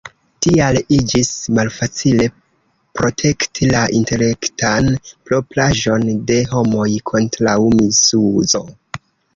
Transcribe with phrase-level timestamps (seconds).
[0.43, 2.25] Tial iĝis malfacile
[3.01, 8.67] protekti la "intelektan propraĵon" de homoj kontraŭ misuzo.